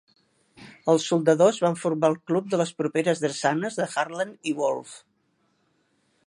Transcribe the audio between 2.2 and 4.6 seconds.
club de les properes drassanes de Harland i